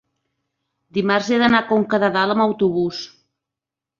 dimarts 0.97 1.29
he 1.35 1.37
d'anar 1.43 1.59
a 1.65 1.67
Conca 1.73 2.01
de 2.05 2.11
Dalt 2.17 2.35
amb 2.37 2.45
autobús. 2.45 3.03